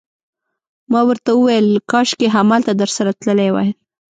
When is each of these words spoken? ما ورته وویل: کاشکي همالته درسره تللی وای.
ما 0.91 1.01
ورته 1.09 1.29
وویل: 1.33 1.67
کاشکي 1.91 2.27
همالته 2.35 2.73
درسره 2.81 3.11
تللی 3.21 3.49
وای. 3.51 3.69